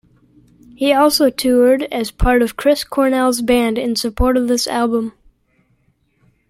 [0.73, 5.13] He also toured as part of Chris Cornell's band in support of this album.